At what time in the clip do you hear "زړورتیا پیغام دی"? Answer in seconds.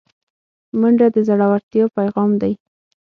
1.27-2.53